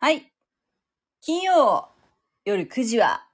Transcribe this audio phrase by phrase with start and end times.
[0.00, 0.32] はい。
[1.20, 1.88] 金曜
[2.44, 3.26] 夜9時は、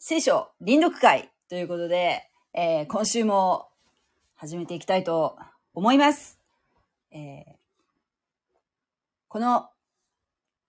[0.00, 3.68] 聖書臨読会ということで、えー今週も
[4.34, 5.38] 始めていきたいと
[5.74, 6.40] 思います。
[7.12, 7.42] えー
[9.28, 9.70] この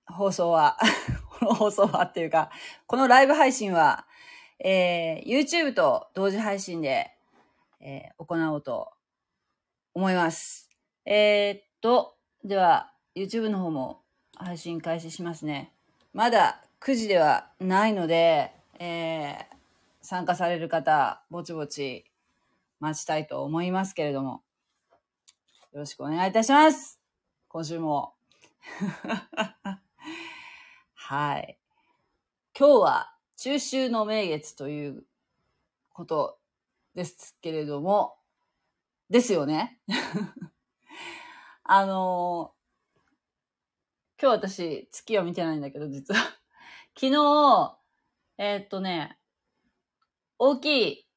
[0.05, 0.77] 放送は、
[1.39, 2.51] この放送はっていうか、
[2.85, 4.05] このライブ配信は、
[4.59, 7.11] えー YouTube と同時配信で、
[7.79, 8.93] えー行おうと
[9.95, 10.69] 思います。
[11.05, 14.02] えーっと、では、YouTube の方も
[14.35, 15.71] 配信開始しますね。
[16.13, 19.53] まだ9時ではないので、えー
[20.03, 22.03] 参加される方、ぼちぼち
[22.81, 24.43] 待ちたいと思いますけれども、
[25.71, 26.99] よろしくお願いいたします。
[27.47, 28.13] 今週も。
[30.93, 31.57] はい。
[32.57, 35.05] 今日は中秋の名月という
[35.93, 36.37] こと
[36.93, 38.17] ですけれども、
[39.09, 39.79] ですよね。
[41.63, 42.53] あの
[44.23, 46.21] 今日私月は見てないんだけど、実は。
[46.95, 47.77] 昨日、
[48.37, 49.19] えーっとね、
[50.39, 51.07] 大きい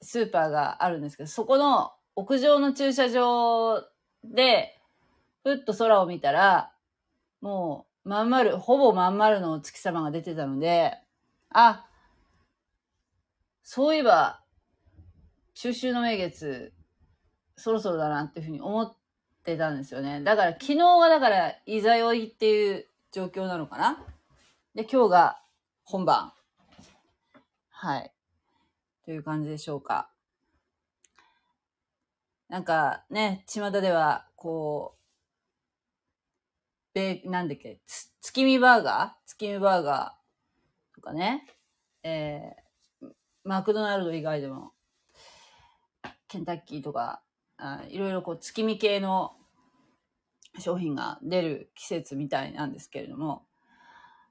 [0.00, 3.86] スーパーがあるんですけど、そこの屋上の駐車場
[4.24, 4.80] で、
[5.42, 6.72] ふっと空を見たら、
[7.42, 10.98] もう、まん丸、ほぼまん丸のお月様が出てたので、
[11.50, 11.86] あ、
[13.62, 14.42] そういえば、
[15.52, 16.72] 中秋の名月、
[17.56, 18.96] そろそろだなっていうふうに思っ
[19.44, 20.22] ってたんですよね。
[20.22, 24.02] だから昨日はだから、いざ酔いっていう状況なのかな？
[24.74, 25.38] で、今日が
[25.84, 26.32] 本番。
[27.68, 28.10] はい。
[29.04, 30.08] という感じでしょうか。
[32.48, 39.28] なんかね、巷では、こう、べ、なんだっけ、つ月見バーガー？
[39.28, 41.46] 月見バーガーとかね、
[42.02, 43.08] えー、
[43.44, 44.72] マクドナルド以外でも、
[46.28, 47.20] ケンタッキーとか、
[47.56, 49.32] あいろいろこう月見系の
[50.58, 53.44] 商品が出る季節みたいなんですけれども、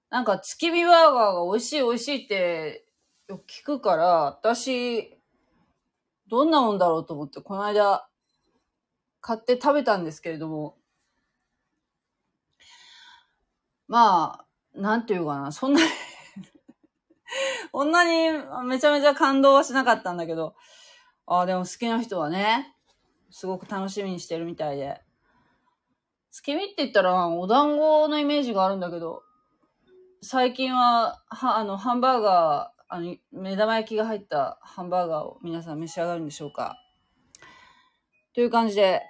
[0.09, 2.85] なんか月見バーガーが美味しい美味しいって
[3.27, 5.17] よく聞くから、私、
[6.28, 8.07] どんなもんだろうと思って、この間、
[9.22, 10.78] 買って食べたんですけれども、
[13.88, 14.45] ま
[14.75, 15.89] あ、なんていうかな、そんなに、
[17.72, 18.31] こんなに
[18.66, 20.56] めちゃめちゃ感動はしなかったんだけど、
[21.25, 22.72] ああ、でも好きな人はね、
[23.33, 25.01] すごく楽しみにしてるみたいで。
[26.29, 29.23] 月見って言ったら、お団子のイメージがあるんだけど、
[30.21, 36.77] 最近は、は、あの、ハンバーガー、あの、目玉焼きが入ったハンバーガーを皆さん召し上がるんでしょうか
[38.35, 39.01] という感じで、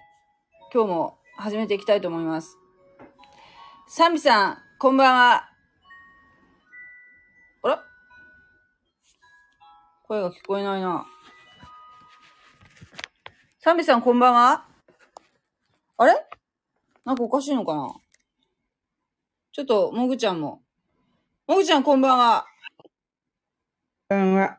[0.73, 2.57] 今日も始めていきたいと思います。
[3.90, 5.50] サンビさん、こんばんは。
[7.63, 7.84] あら？
[10.07, 11.05] 声が聞こえないな。
[13.63, 14.66] サンビさん、こんばんは。
[15.96, 16.13] あれ？
[17.06, 17.94] なんかおかしいのかな？
[19.53, 20.62] ちょっと、もぐちゃんも。
[21.47, 22.46] もぐちゃん、こんばんは。
[24.09, 24.57] こんばんは。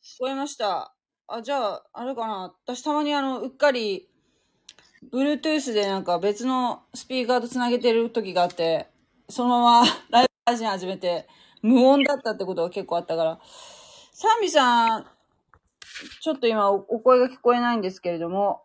[0.00, 0.94] 聞こえました。
[1.26, 2.54] あ、じゃあ、あれかな？
[2.64, 4.08] 私たまにあの、うっかり、
[5.12, 8.86] Bluetooth でなんか別のスピーカーとつなげてる時があって、
[9.28, 11.26] そのままライブ配信始めて、
[11.62, 13.40] 無音だったってことが結構あったから。
[14.12, 15.06] サンビさん、
[16.20, 18.64] ちょっと今おお声が聞こえないんですけれども、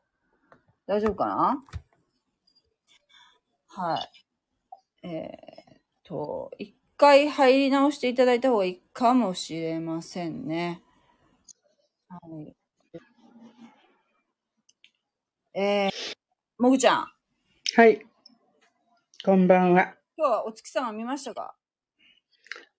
[0.87, 1.63] 大丈夫かな？
[3.67, 3.97] は
[5.03, 5.07] い。
[5.07, 10.81] えーっと、一回入り直していただいた方がいいかもしれませんね。
[12.07, 12.55] はい。
[15.53, 15.91] えー、
[16.57, 17.07] もぐちゃん、
[17.75, 18.05] はい。
[19.23, 19.95] こんばんは。
[20.17, 21.55] 今日はお月様見ましたか？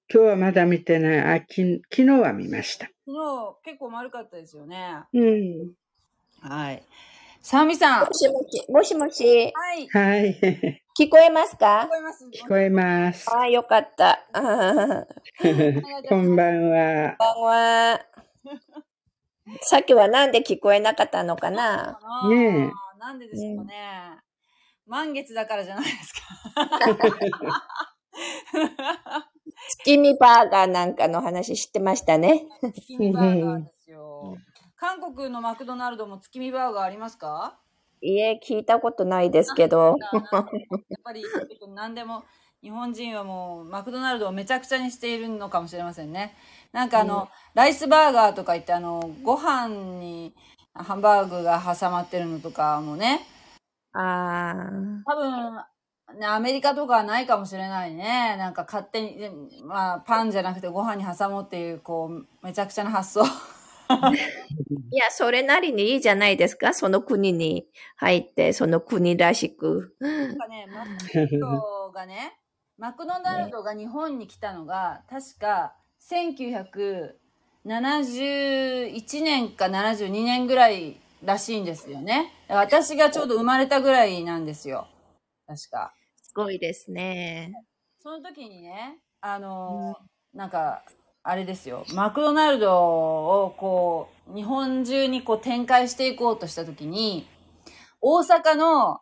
[0.08, 1.18] 今日はまだ見てない。
[1.18, 2.86] あ、き昨日は見ました。
[3.06, 5.02] 昨日結構丸かったですよね。
[5.12, 5.72] うん。
[6.40, 6.82] はい。
[7.42, 8.00] サミさん。
[8.02, 9.52] はもしもし、もしもし、い。
[9.88, 10.38] はい。
[10.98, 13.28] 聞こえます聞かこえます聞こえます。
[13.34, 14.26] ああ、よかった。
[16.08, 17.16] こんばんは。
[17.18, 18.00] こんばんは。
[19.62, 21.98] さっきはなんで聞こえなかったのかな？
[22.00, 24.20] あーねなんでですかね。
[24.86, 26.20] 満月だからじゃないですか。
[29.68, 32.46] 月見バーガーなんかの話知ってましたね。
[32.74, 34.36] 月見バーガーですよ。
[34.76, 37.58] 韓国のマクドナルドも月見バーガーありますか？
[38.02, 39.96] いえ、聞いたことないですけど。
[40.12, 40.46] やっ
[41.02, 41.24] ぱり
[41.74, 42.24] 何でも
[42.62, 46.36] 日本人はもうマクドナルドをめちゃくちゃにしているのかもしれませんね。
[46.72, 49.68] なんかあの、ライスバーガーとか言ってあの、ご飯
[49.98, 50.34] に
[50.74, 53.26] ハンバーグが挟まってるのとかもね、
[53.94, 55.10] ああ。
[55.10, 55.62] 多分、ね、
[56.22, 58.36] アメリカとかはないかもしれないね。
[58.38, 59.30] なんか勝手に、で
[59.64, 63.24] まあ、パンじゃなくてご飯に挟もうっていう、こう、めちゃくちゃな発想。
[64.90, 66.74] いや、それなりにいいじゃないですか。
[66.74, 67.66] その国に
[67.96, 69.96] 入って、その国らしく。
[70.00, 72.38] なんかね、マットがね、
[72.78, 77.14] マクドナルドが日本に来たのが、確か1971
[79.24, 82.32] 年か72年ぐらいらしいんですよね。
[82.48, 84.88] 私がちょうど生まれたぐらいなんですよ。
[85.46, 85.94] 確か。
[86.22, 87.52] すごいですね。
[88.00, 90.82] その時にね、あのーなんか、
[91.22, 97.26] あれですよ、マクドナルドをこう、日本中にこう展開していこうとした時に、
[98.00, 99.00] 大阪の、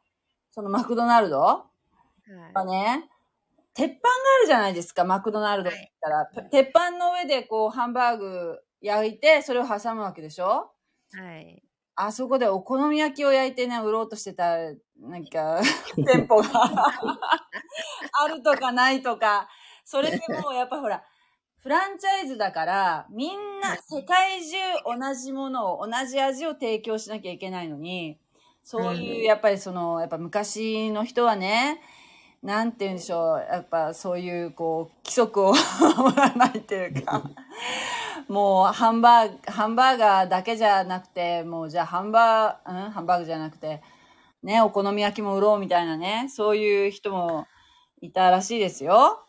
[0.53, 1.67] そのマクドナルドは
[2.55, 3.11] はね、
[3.75, 6.49] 鉄板があるじゃないですか、マクドナルドって言ったら。
[6.51, 10.71] 鉄板の上でこう、ハンバーグ焼いて、それを挟むわけでしょ？
[11.15, 11.21] い。
[11.21, 11.63] はい。
[11.97, 14.57] あそこでお好み焼きを焼いてね、売ろうとしてた、
[14.99, 15.61] なんか、
[15.97, 16.49] 店舗が。
[18.21, 19.49] あるとかないとか、
[19.85, 21.05] それでもうやっぱほら、
[21.61, 28.19] フランチャイズだから、みんな世界中同じものを、同じ味を提供しなきゃいけないのに、
[28.63, 31.81] そういう、やっぱりその、やっぱ昔の人はね、
[32.43, 35.55] なんて言うんでしょう、やっぱそういう、こう、規則を
[35.97, 37.23] 守らないっていうか、
[38.29, 42.91] もうハンバーグ、ハンバーガーだけじゃなくて、もうじゃあハンバー、うん？
[42.91, 43.83] ハンバーグじゃなくて、
[44.43, 47.47] ね、お好み焼きも売ろうみたいなね、そういう人も
[48.01, 49.25] いたらしいですよ。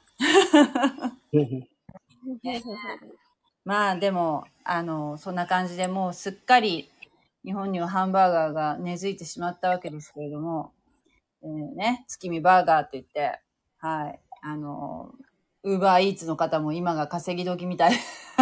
[3.64, 6.90] まあでも、あの、そんな感じでもうすっかり
[7.44, 10.72] 日本にはハンバーガーが根付いてしまったわけですけれども、
[11.44, 13.40] えーね、月見バーガーって言って、
[13.78, 15.12] はい、あの、
[15.66, 17.94] ウーバーイーツの方も今が稼ぎ時みたい。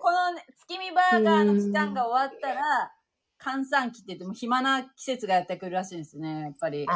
[0.00, 2.92] この、ね、月見バーガーの時間が終わったら、
[3.38, 6.86] 閑散期って言っても暇な季節がやってくるらしいんですね、やっぱり。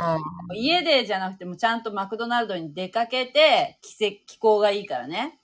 [0.55, 5.39] 家でじゃなくてもちゃんとマクドナルドに出かけて、季節、気候がいいからね。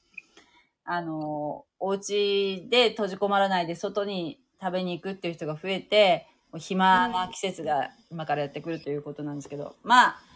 [0.85, 6.29] あの、お家で閉じ込まらないで外に食べに行くっていう人が増えて、
[6.59, 9.77] 暇な季節が今からやってくるということなんですけど。
[9.83, 10.28] まあ、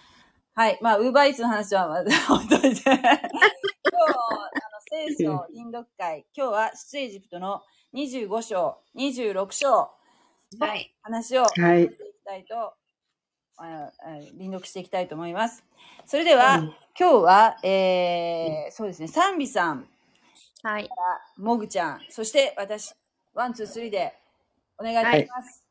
[0.54, 0.78] はい。
[0.82, 2.82] まあ、ウーバーイーツの話はまだ 置いといて。
[2.84, 3.30] 今日、あの、
[4.90, 7.62] 聖書臨読会、今日は出エジプトの
[7.94, 9.90] 25章、26章、
[10.60, 10.94] はい。
[11.00, 12.74] 話をはいしていきたいと、あ
[13.56, 13.92] あ
[14.34, 15.64] 輪読していきたいと思います。
[16.04, 19.88] それでは、うん今日は、えー、そうですね、サンビさん、
[20.62, 20.90] はい。
[21.38, 22.94] モグちゃん、そして私、
[23.32, 24.12] ワン、ツー、スリーで
[24.76, 25.48] お願いいたします。
[25.48, 25.61] はい。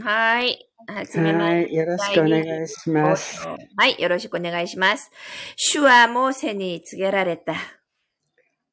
[0.00, 1.66] はじめまして。
[1.66, 1.74] はい。
[1.74, 3.46] よろしくお願いします。
[3.76, 4.00] はい。
[4.00, 5.10] よろしくお願いします。
[5.56, 7.54] 主はモーセに告げられた。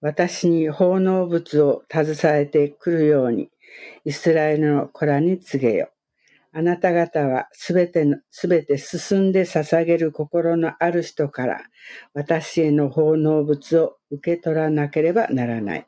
[0.02, 3.50] 私に奉納物を携えてくるように、
[4.04, 5.90] イスラエルの子らに告げよ。
[6.54, 11.62] あなた方はすべての、すべて進んで捧げる心のある人から、
[12.14, 15.88] 私への奉納物を受け取らなければならない。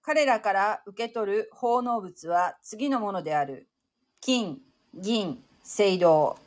[0.00, 3.68] 彼らから受け取る奉納物は次のものである。
[4.26, 4.58] 金、
[4.94, 6.38] 銀、青銅。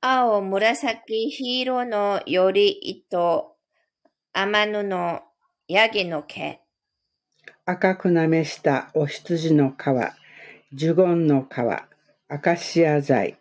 [0.00, 3.54] 青、紫、黄色のより糸、
[4.32, 5.20] 天布、
[5.68, 6.58] ヤギの毛、
[7.66, 9.74] 赤くなめしたお羊の皮、
[10.72, 11.58] ジュゴンの皮、
[12.28, 13.36] アカシア材、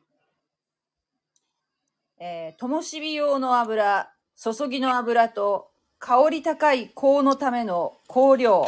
[2.20, 8.68] えー、灯火用の油、注ぎの油と、香り高い香のための香料。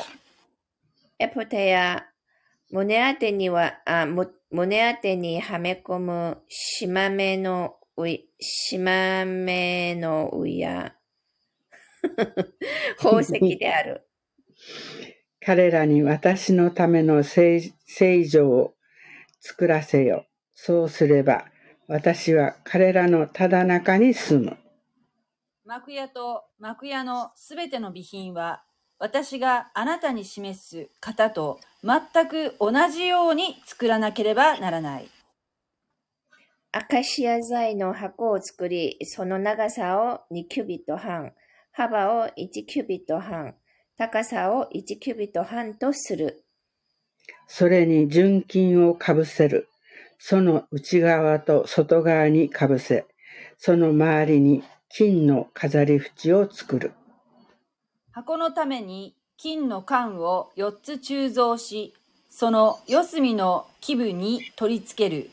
[1.20, 2.06] エプテや
[2.74, 10.96] 胸当てには、あむ胸当てにはめ込むしまめのうい、しまめのうや、
[12.98, 14.08] 宝石である。
[15.40, 18.74] 彼らに私のための聖聖女を
[19.40, 20.26] 作らせよ。
[20.56, 21.46] そうすれば、
[21.88, 24.58] 私は彼らのただ中に住む。
[25.64, 28.64] 幕屋と幕屋のすべての備品は、
[29.04, 35.10] 私があなたに示す型と全く同じように作らなければならない。
[36.72, 41.34] アカシア材の箱を作り、その長さを2キュビット半、
[41.74, 43.56] 幅を1キュビット半、
[43.98, 46.46] 高さを1キュビット半とする。
[47.46, 49.68] それに純金をかぶせる。
[50.18, 53.06] その内側と外側にかぶせ、
[53.58, 56.94] その周りに金の飾り縁を作る。
[58.14, 61.96] 箱のために金の管を4つ鋳造し、
[62.30, 65.32] その四隅の基部に取り付ける。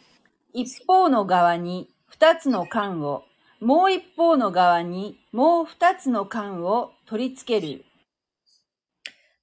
[0.55, 3.25] 一方の側に2つの管を、
[3.61, 7.85] もう一方の側にもう2つの管を取り付ける。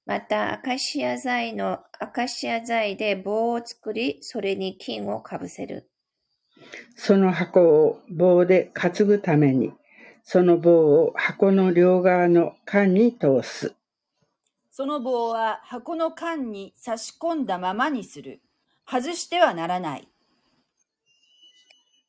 [0.04, 5.88] また、アカシア材の、アカシア材で棒を作り、それに金をかぶせる。
[6.96, 9.72] その箱を棒で担ぐために、
[10.30, 13.74] その棒を箱の両側の管に通す。
[14.70, 18.42] その棒は箱の管に差し込んだままにする。
[18.86, 20.06] 外してはならない。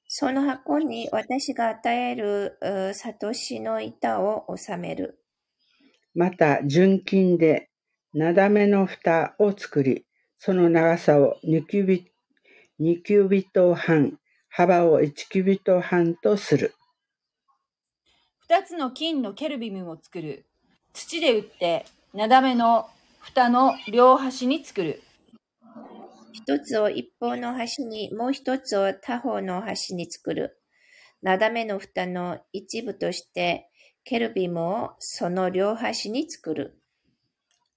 [0.10, 2.58] その箱に私が与える
[2.92, 5.24] うサトシの板を収める。
[6.14, 7.70] また、純金で、
[8.14, 10.06] なだめの蓋を作り、
[10.38, 12.12] その長さを2キュビ
[12.82, 16.74] 2キュビット半、幅を1キュビット半とする。
[18.52, 20.48] 二つの金のケルビムを作る。
[20.92, 22.88] 土で打って、なだめの
[23.20, 25.04] 蓋の両端に作る。
[26.34, 30.60] 一つを一方の端に、もう一つを他方の端に作る。
[31.22, 33.70] なだめの蓋の一部として、
[34.04, 36.82] ケルビムをその両端に作る。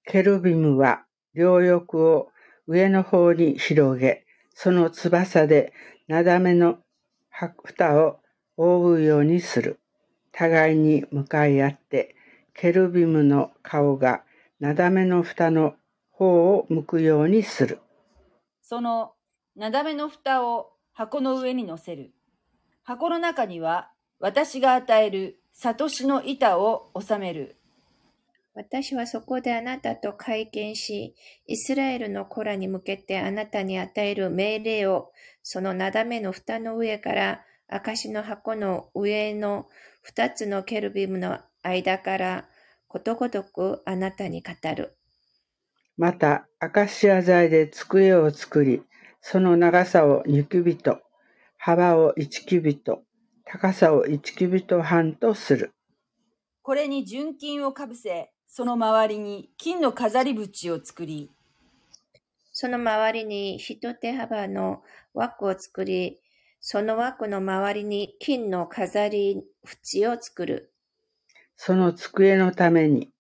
[0.06, 2.28] ケルビムは両翼を
[2.66, 4.24] 上の方に広げ、
[4.54, 5.74] その翼で
[6.08, 6.78] なだめの
[7.30, 8.20] 蓋を
[8.56, 9.81] 覆うようにする。
[10.32, 12.16] 互いに向かい合って、
[12.54, 14.24] ケルビムの顔が
[14.60, 15.74] なだめの蓋の
[16.10, 17.80] 方を向くようにする。
[18.62, 19.12] その
[19.56, 22.12] なだめの蓋を箱の上に乗せる。
[22.82, 27.56] 箱の中には私が与えるサトシの板を収める。
[28.54, 31.14] 私はそこであなたと会見し、
[31.46, 35.10] イスラエルの子らに向けてあなたに与える命令を、
[35.42, 39.68] そのなだめの蓋の上から、証の箱の上の
[40.02, 42.48] 二つのケルビムの間から、
[42.88, 44.96] ことごとくあなたに語る。
[45.96, 48.82] また、アカシア材で机を作り、
[49.20, 50.98] その長さを2キュビット、
[51.56, 53.04] 幅を1キュビット、
[53.44, 55.72] 高さを1キュビット半とする。
[56.62, 61.30] これに純金をかぶせ、その周りに金の飾り縁を作り、
[62.52, 64.82] その周りに一手幅の
[65.14, 66.21] 枠を作り、
[66.64, 70.72] その枠の周りに金の飾り縁を作る。
[71.56, 73.10] その机のために、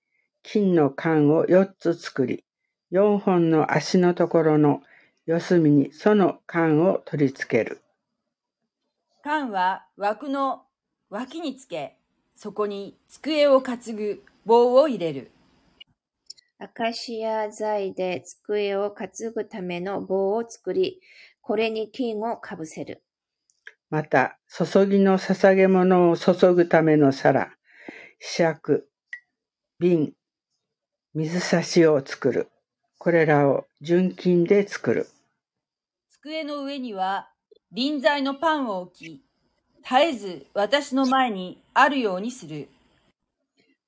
[0.44, 2.44] 金の缶を4つ作り、
[2.92, 4.80] 4本の足のところの
[5.26, 7.82] 四隅にその缶を取り付ける。
[9.24, 10.62] 缶は枠の
[11.10, 11.98] 脇につけ、
[12.36, 15.32] そこに机を担ぐ棒を入れる。
[16.60, 21.00] アカシア材で机を担ぐための棒を作り、
[21.40, 23.02] これに金をかぶせる。
[23.92, 27.52] また、注ぎの捧げ物を注ぐための皿、
[28.18, 28.84] 柄杓、
[29.78, 30.14] 瓶、
[31.12, 32.48] 水差しを作る。
[32.96, 35.08] これらを純金で作る。
[36.08, 37.28] 机の上には
[37.70, 39.22] 臨在のパンを置き、
[39.82, 42.70] 絶えず私の前にあるようにする。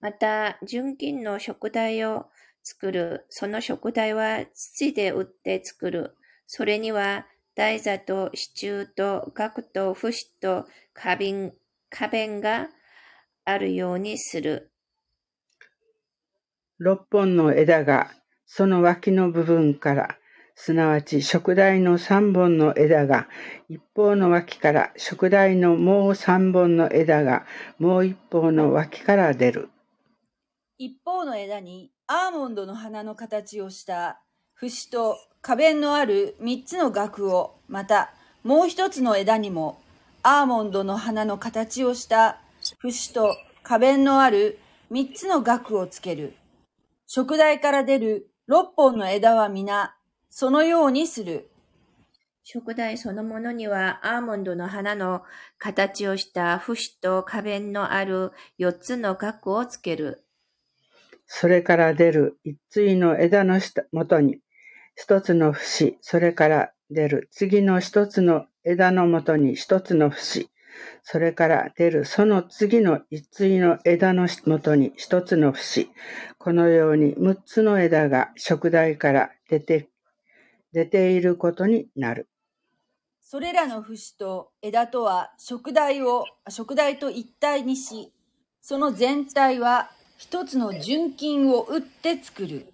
[0.03, 2.27] また、純金の食台を
[2.63, 3.25] 作る。
[3.31, 6.15] その食台は土で打って作る。
[6.47, 11.53] それには台座と支柱と額と節と花瓶、
[11.91, 12.69] 花弁が
[13.45, 14.73] あるようにする。
[16.79, 18.11] 六本の枝が
[18.45, 20.19] その脇の部分から、
[20.57, 23.29] すなわち食台の三本の枝が
[23.69, 27.47] 一方の脇から、食台のもう三本の枝が
[27.79, 29.71] もう一方の脇から出る。
[30.77, 34.21] 一方の枝にアーモンドの花の形をした
[34.55, 39.81] 節と花弁のある三つの額を、またもう一つの枝にも
[40.23, 42.39] アーモンドの花の形をした
[42.79, 44.59] 節と花弁のある
[44.91, 46.35] 三つの額をつける。
[47.07, 49.97] 食台から出る六本の枝は皆、
[50.31, 51.51] そのようにする。
[52.43, 55.23] 食台そのものにはアーモンドの花の
[55.59, 60.25] 形をした節と花弁のある四つの額をつける。
[61.27, 64.39] それから出る一対の枝の下元に
[64.97, 70.49] 一つの節、それから出る次の一つの枝の元に一つの節、
[71.03, 75.89] それから出るその次の一対の枝の元に一つの節、
[76.39, 79.89] このように六つの枝が食台から出て、
[80.73, 82.29] 出ていることになる。
[83.21, 88.13] それらの節と枝とは食台を、食台と一体にし、
[88.61, 92.74] その全体は一つの純金を打って作る。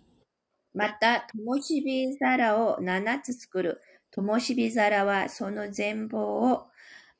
[0.74, 3.80] また、灯火皿を七つ作る。
[4.10, 6.66] 灯火皿はその全貌を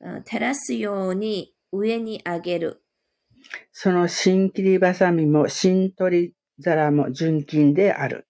[0.00, 2.83] うん照らすように上に上げる。
[3.73, 8.26] その新切りばさみも新取り皿も純金である。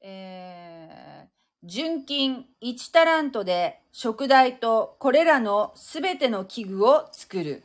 [0.00, 1.28] えー
[1.64, 7.62] 純金1タラントで食台とこれらのすべての器具を作る。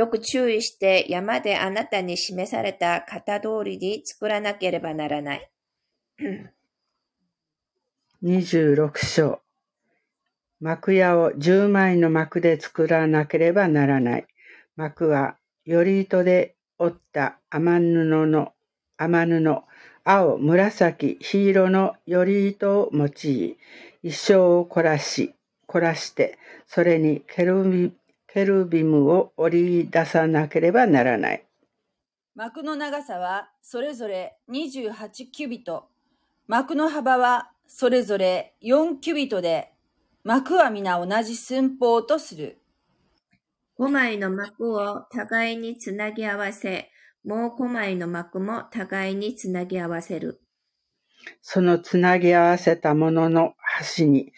[0.00, 5.50] よく注意して山であなたに示された型通りに作らなければならない。
[8.24, 9.42] 26章
[10.58, 14.26] 幕屋を10枚の幕で作らなければならない。
[14.74, 18.54] 幕は、より糸で織った雨布の、
[18.96, 19.62] 雨布、
[20.04, 23.56] 青、紫、黄色のより糸を用い、
[24.02, 25.34] 一生を凝らし、
[25.66, 27.92] 凝らして、それにケルビ
[28.32, 31.44] ケルビムを織り出さなければならない。
[32.36, 35.88] 幕の長さはそれぞれ28キュビット。
[36.46, 39.72] 幕の幅はそれぞれ4キュビットで、
[40.22, 42.60] 幕は皆同じ寸法とする。
[43.80, 46.90] 5枚の幕を互いにつなぎ合わせ、
[47.24, 50.40] もう5枚の幕も互いにつなぎ合わせる。
[51.42, 54.32] そのつなぎ合わせたものの端に、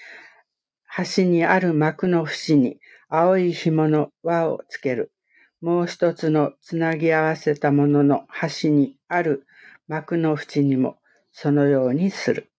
[0.87, 2.81] 端にある幕の縁に
[3.15, 5.13] 青い紐の輪をつける。
[5.61, 9.47] もう一つのつなぎ合わせたものの端にある
[9.87, 10.97] 幕の縁にも
[11.31, 12.51] そのようにする。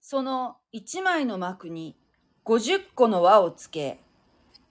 [0.00, 1.96] その1枚の幕に
[2.44, 3.98] 50個の輪をつけ、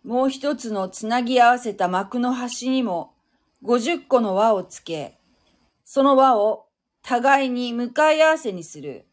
[0.05, 3.11] もう一つのつなぎ合わせた幕の端にも
[3.65, 5.19] 50個の輪をつけ、
[5.83, 6.67] その輪を
[7.01, 9.07] 互いに向かい合わせにする。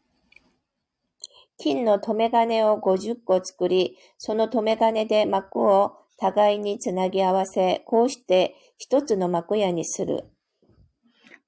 [1.61, 10.25] 金の留め金を50個作り、その留め金で幕を互いにつなぎ合わせ、こうして一つの幕屋にする。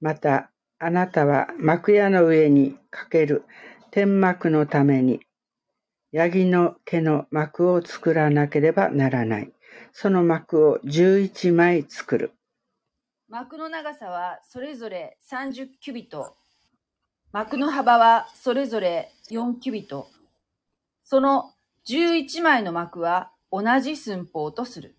[0.00, 3.44] また、あなたは幕屋の上にかける
[3.90, 5.18] 天幕のために、
[6.12, 9.52] ヤギの毛の幕を作らなければならない。
[9.92, 12.32] その幕を11枚作る。
[13.28, 16.36] 幕の長さはそれぞれ30キュビット。
[17.34, 20.06] 幕の幅はそれぞれ4キュビット。
[21.02, 21.50] その
[21.88, 24.94] 11枚の幕は同じ寸法とする。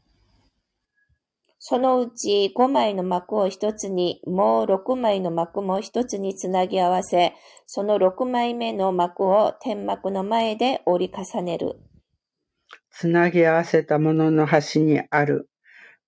[1.60, 7.36] そのうち5枚の幕を一つに、もう6枚の幕も一つにつなぎ合わせ、
[7.68, 11.80] その6枚目の幕を天幕の前で折り重ねる。
[12.92, 15.50] つなぎ合わせたものの端にある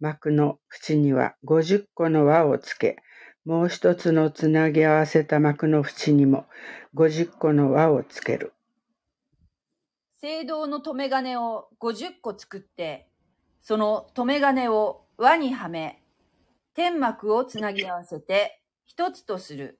[0.01, 2.97] 幕の縁には50個の輪をつけ、
[3.47, 6.47] もう一つのつなぎ合わせた幕の縁にも
[6.95, 8.51] 50個の輪をつける。
[10.19, 13.07] 聖堂の留め金を50個作って、
[13.61, 16.03] その留め金を輪にはめ、
[16.75, 19.79] 天幕をつなぎ合わせて一つとする。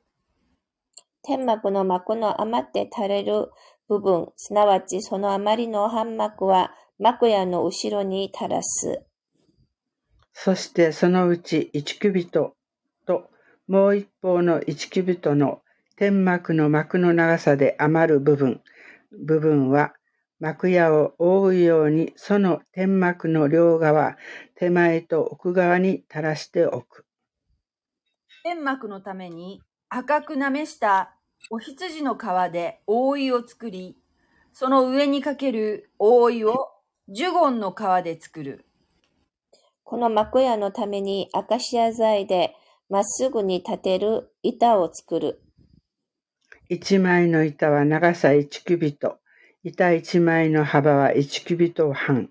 [1.22, 3.52] 天幕の幕の余って垂れる
[3.90, 9.04] 部分、すなわちその余りの半幕は幕屋の後ろに垂らす。
[10.32, 12.57] そしてそのうち1キュビトと
[13.68, 15.62] もう一方の1キュビトの
[15.98, 18.62] 天幕の幕の長さで余る部分、
[19.12, 19.94] 部分は
[20.40, 24.16] 幕屋を覆うようにその天幕の両側、
[24.56, 27.06] 手前と奥側に垂らしておく。
[28.44, 31.16] 天幕のために赤くなめした
[31.50, 33.98] お羊の皮で覆いを作り、
[34.54, 36.70] その上にかける覆いを
[37.10, 38.66] ジュゴンの皮で作る。
[39.84, 42.54] この幕屋のためにアカシア材で
[42.90, 45.42] まっすぐに立てる板を作る。
[46.70, 49.20] 一枚の板は長さ1キュビト、
[49.64, 52.30] 板一枚の幅は1キュビト半。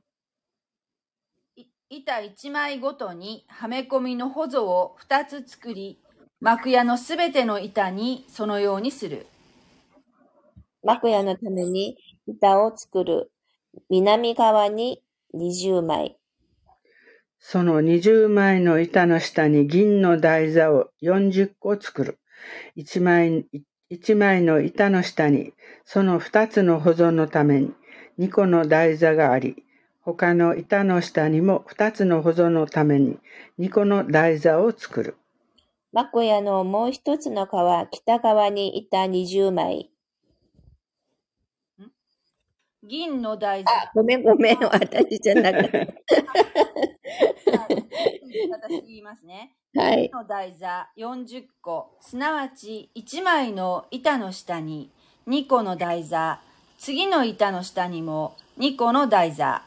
[1.57, 6.01] い板一枚ごとにはめ込みのほぞを二つ作り、
[6.41, 9.27] 幕屋のすべての板にそのようにする。
[10.83, 13.31] 幕屋のために板を作る。
[13.91, 15.03] 南側に
[15.35, 16.17] 20枚。
[17.39, 22.19] その20枚の板の下に銀の台座を40個作る。
[22.77, 23.47] 1枚、
[23.89, 25.53] 一枚の板の下に
[25.85, 27.73] その2つの保存のために
[28.19, 29.65] 2個の台座があり、
[30.01, 33.19] 他の板の下にも2つの保存のために
[33.59, 35.17] 2個の台座を作る。
[35.93, 39.91] 幕屋のもう一つの川、北側に板20枚。
[42.89, 43.71] 銀の台座。
[43.95, 45.79] ごめんごめん、私じゃなかった。
[48.51, 49.57] 私言いますね。
[49.75, 50.11] はい。
[50.11, 54.91] の台座40個、すなわち1枚の板の下に
[55.27, 56.41] 2個の台座、
[56.79, 59.63] 次の板の下にも2個の台座。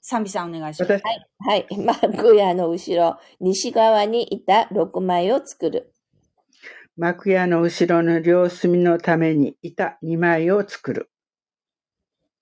[0.00, 0.92] 賛美さんお願いします。
[0.92, 1.02] 私
[1.38, 1.66] はい。
[1.78, 5.93] 幕屋の後ろ、西側に板6枚を作る。
[6.96, 11.10] 幕屋の後ろの両隅のために板2枚を作る。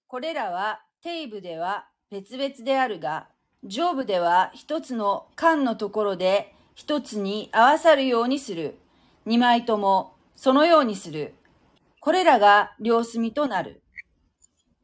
[0.06, 3.28] これらは底部では別々であるが、
[3.64, 8.76] 上部では一つの間のところで一つに合わさるようにする。
[9.24, 11.32] 二枚ともそのようにする。
[12.00, 13.80] これらが両隅となる。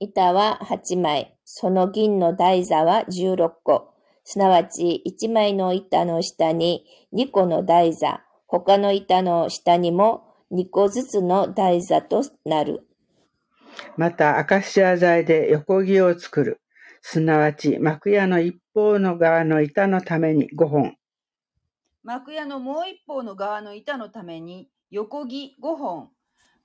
[0.00, 1.36] 板は8枚。
[1.44, 3.92] その銀の台座は16個。
[4.24, 8.22] すなわち1枚の板の下に2個の台座。
[8.48, 12.88] 他の板の下にも2個ずつの台座となる。
[13.98, 16.60] また、アカシア材で横木を作る。
[17.02, 20.96] すなわち、幕屋の一方の側の板のために5本。
[22.02, 26.08] 幕屋のもう一方の側の板のために横木5本。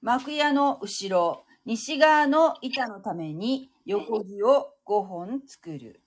[0.02, 6.00] 幕屋の後ろ、西側の板のために横木を5本作る。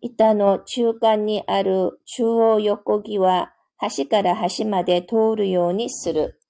[0.00, 6.40] 板の中間にある中央横木は端から端まで通るようにする。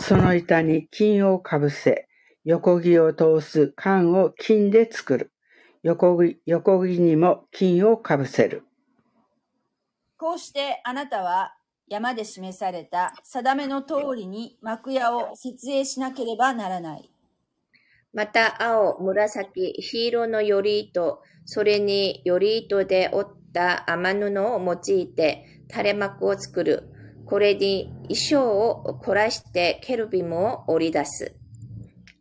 [0.00, 2.08] その板に金をかぶせ、
[2.44, 5.32] 横木を通す管を金で作る。
[5.82, 8.64] 横木横木にも金をかぶせる。
[10.16, 11.54] こうしてあなたは
[11.88, 17.10] 山で示された定めの通りに幕屋を設営しなければならない。
[18.12, 26.88] また青、紫、黄色のより糸、それにより糸で織った雨布を用いて垂れ幕を作る。
[27.26, 31.34] これに衣装を凝らしてケルビムを織り出す。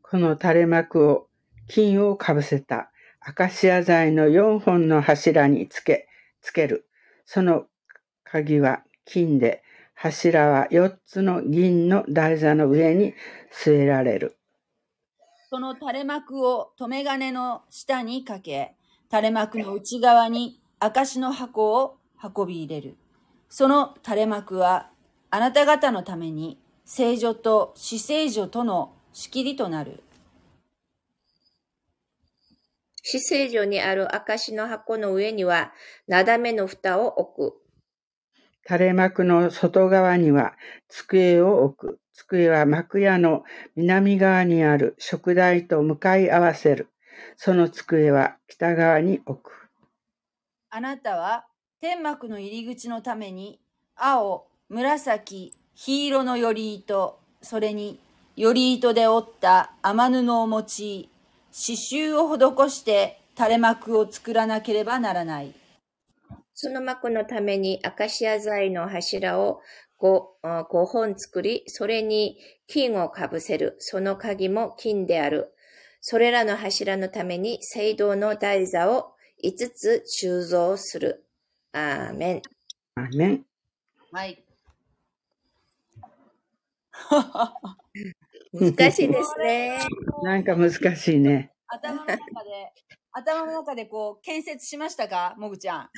[0.01, 1.27] この垂れ幕を
[1.67, 6.07] 金をかぶせたアカシア材の4本の柱につけ、
[6.41, 6.87] つける。
[7.25, 7.65] その
[8.23, 9.63] 鍵は金で、
[9.95, 13.13] 柱は4つの銀の台座の上に
[13.51, 14.37] 据えられる。
[15.49, 18.75] その垂れ幕を留め金の下にかけ、
[19.09, 22.97] 垂れ幕の内側に証の箱を運び入れる。
[23.49, 24.89] その垂れ幕は
[25.29, 30.03] あなた方のために聖女と死聖女との仕切りとなる。
[33.09, 35.71] 死聖所にある証の箱の上には、
[36.07, 37.61] なだめの蓋を置く。
[38.67, 40.53] 垂れ幕の外側には
[40.89, 41.99] 机を置く。
[42.13, 43.43] 机は幕屋の
[43.75, 46.89] 南側にある食台と向かい合わせる。
[47.37, 49.69] その机は北側に置く。
[50.69, 51.46] あなたは
[51.79, 53.59] 天幕の入り口のために
[53.95, 57.99] 青、紫、黄色のより糸、それに
[58.35, 61.09] より糸で織った雨布を用い、刺
[61.53, 65.53] 繍を施して垂れ幕を作らなければならない。
[66.55, 69.61] その幕のためにアカシア材の柱を
[70.01, 73.75] 5, 5本作り、それに金をかぶせる。
[73.77, 75.53] その鍵も金である。
[76.01, 79.11] それらの柱のために聖堂の台座を
[79.43, 81.26] 5つ鋳造する。
[81.77, 82.41] アーメン。
[82.95, 83.45] アーメン。
[84.11, 84.43] はい。
[88.51, 89.77] 難しいですね。
[90.23, 91.51] なんか難しいね。
[91.67, 92.19] 頭の中で、
[93.11, 95.35] 頭の中でこう、建設しましたか？
[95.37, 95.89] もぐちゃん。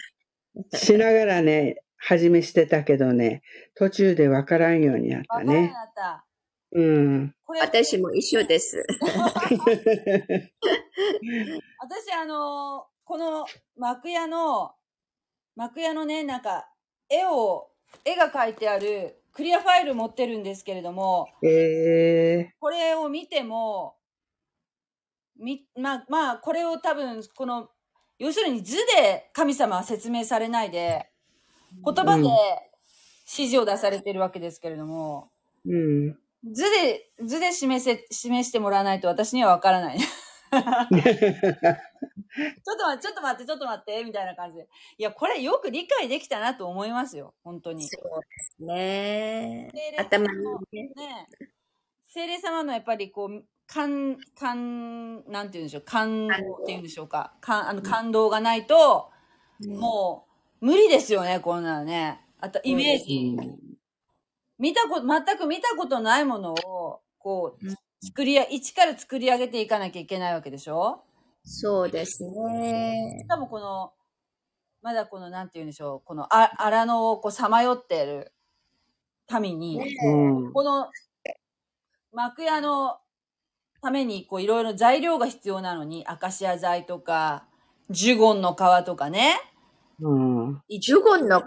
[0.78, 3.42] しながらね、始めしてたけどね、
[3.76, 5.70] 途中でわからんようになっわからなたね。
[5.70, 6.26] かった。
[6.74, 7.34] うん。
[7.48, 8.86] 私も一緒です。
[11.80, 13.44] 私あのーこの
[13.76, 14.76] 幕屋の、
[15.56, 16.70] 幕屋のね、なんか、
[17.10, 17.70] 絵を、
[18.06, 23.96] 絵が描いてあるクリアファイル持ってるんですけれども、えこれを見ても、
[25.38, 27.70] み、まあ、まあ、これを多分、この、
[28.18, 31.10] 要するに図で神様は説明されないで、
[31.84, 32.30] 言葉でうん
[33.32, 36.18] 指示を出されてるわけですけれども、ー、うん。
[36.52, 40.00] 図で、図で示せ、示してもらわないと私にはわからない。
[42.64, 44.68] ちょっと待って、ちょっと待って、ちょっと待って、みたいな感じで。
[44.98, 47.34] いや、これよく理解できたなと思いますよ。
[47.44, 47.88] 本当に。
[47.88, 48.26] そうで
[48.58, 50.84] すね頭にね。
[50.96, 51.28] ね
[52.06, 57.34] 精霊様のやっぱりこう、感、感、なんて言うんでしょう、感動っていうんでしょうか。
[57.40, 59.12] 感、あの、感動がないと、
[59.68, 60.28] も
[60.62, 62.26] う、無理ですよね、こんなのね。
[62.40, 63.38] あと、イメージ。
[64.58, 71.04] 見たこと、全く見たことないものを、こううん、作りや、一から作り上げていかなきゃいけないわけでしょ
[71.52, 73.28] そうですねし。
[73.28, 73.92] かもこの、
[74.84, 78.32] まだこの、なんて言うんでしょう、この、あ、荒野をこう、さまよっている
[79.42, 80.54] 民に、うん。
[80.54, 80.90] この、
[82.14, 83.00] 幕屋の
[83.82, 87.48] ために、こう、いろいろ材料が必要なのに、アカシア材とか、
[87.90, 89.36] ジュゴンの皮とかね。
[90.00, 90.62] うん。
[90.80, 91.46] ジュゴンの皮っ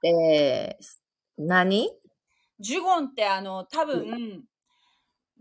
[0.00, 0.78] て
[1.36, 1.90] 何？
[2.60, 4.44] ジュゴンってあの、多分、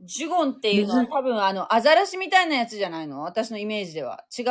[0.04, 3.22] ジュゴンっていうのは多分あの、アザラシみたいなやつじゃないの？
[3.24, 4.24] 私のイメージでは。
[4.38, 4.46] 違う？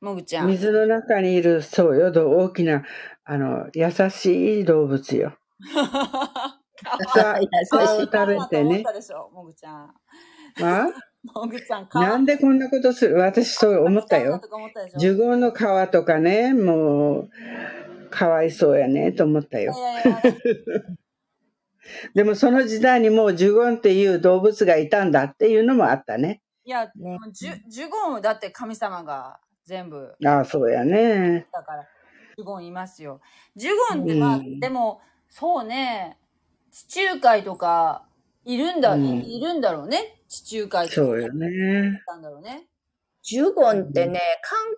[0.00, 0.48] もぐちゃん。
[0.48, 2.84] 水の中にいる、そうよ、ど大きな、
[3.24, 5.34] あの、優しい動物よ。
[7.12, 8.84] さ優しい食べてね
[9.32, 9.94] もぐちゃん。
[10.62, 10.88] あ？
[11.34, 13.16] もぐちゃん、なんでこんなことする？
[13.16, 14.40] 私そう思ったよ。
[14.98, 17.30] ジュゴンの皮とかね、もう、
[18.10, 20.22] かわいそうやね、と思ったよいやいや
[22.14, 26.42] でもその時代にもうジュゴンっていう動物がいたんだっていうのもあったね。
[26.64, 31.46] いや、ねジュ、ジュゴンだって神様が全部ああ、そうやね。
[31.52, 31.82] だから、
[32.36, 33.20] ジュゴンいますよ。
[33.56, 36.18] ジュゴンってまあ、うんでも、そうね、
[36.70, 38.04] 地中海とか、
[38.44, 40.22] いるんだ、うんいいるんだろうね。
[40.28, 40.94] 地中海とか。
[40.94, 42.02] そうよね。
[42.06, 42.66] たんだろうね。
[43.22, 44.20] ジュゴンってね、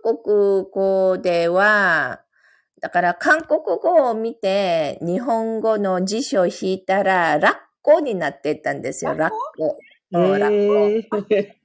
[0.02, 2.22] 韓国語では、
[2.80, 9.84] だから韓国語を見て、日本語の辞書を引いたら、ラッコになってたんですよ、ラッコ？
[10.38, 10.96] ラッコ。
[11.30, 11.56] え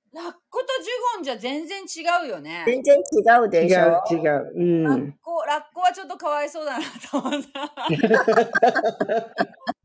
[0.12, 2.64] ラッコとジュゴンじゃ全然違うよね。
[2.66, 3.00] 全然違
[3.44, 4.52] うー、でし違うょ違う。
[4.54, 5.18] うラッん。
[5.22, 7.60] コ、ラッコはちょっとかわいそうだなと思った。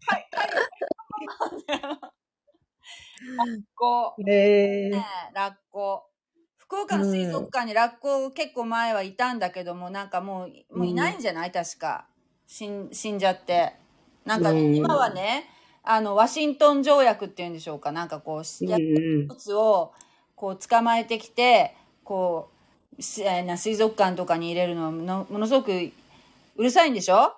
[0.07, 0.55] はい、はい。
[3.37, 4.19] ラッコ。
[4.27, 6.09] えーねえラッコ。
[6.67, 11.51] 福岡の水族館にラッコ結構前はいたんだけども、なんかもう、もういないんじゃない？
[11.51, 12.07] 確か。
[12.47, 13.73] 死ん死んじゃって。
[14.25, 15.45] なんか、うん今はね、
[15.83, 17.91] あの、ワシントン条約っていうんでしょうか。
[17.91, 19.93] なんかこう、しやうん物を
[20.35, 22.51] こう捕まえてきて、こ
[22.97, 25.71] う、水族館とかに入れるののものすごく
[26.55, 27.33] うるさいんでしょ？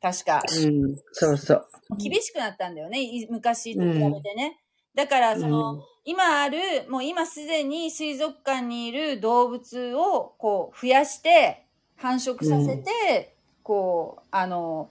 [0.00, 0.42] 確か。
[0.44, 1.66] うん、そうそう。
[1.98, 3.02] 厳しくなったんだよね。
[3.02, 4.60] い昔と比べてね。
[4.94, 11.66] だから、その、うん今ある、もう今すでに水族館にいる動物をこう増やして、
[11.96, 14.88] 繁殖させて、こう、あの、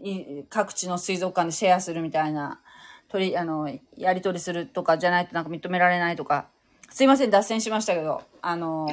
[0.00, 2.60] い各地の水族館でシェアするみたいな、
[3.08, 6.46] 取り、あの、やり取りするとかじゃないとなんか認められないとか。
[6.90, 8.86] すいません、脱線しましたけど、あの、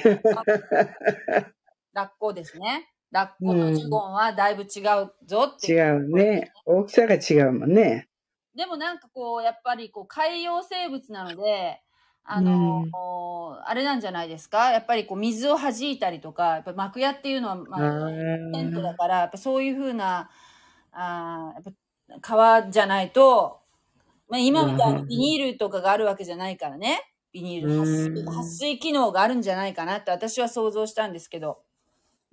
[1.94, 2.90] ラッコですね。
[3.12, 6.52] ラッコとジュゴンはだいぶ違うぞっていう違うね。
[6.66, 8.08] 大きさが違うもんね。
[8.56, 11.82] でもなんかこう、やっぱりこう、海洋生物なので、
[12.24, 12.86] あの、
[13.66, 14.72] あれなんじゃないですか？
[14.72, 18.10] やっぱりこう、水を弾いたりとか、やっぱ幕屋っていうのは、まあ、あ
[18.54, 20.30] テントだーから、やっぱそういうふうな、
[20.92, 23.62] あーやっぱ川じゃないと、
[24.30, 27.02] まあ、今みたいにビニールとかがあるわけじゃないからね。
[27.34, 31.64] ビニール撥水うん撥水機能があるんじゃないかなって私は想像したんですけど、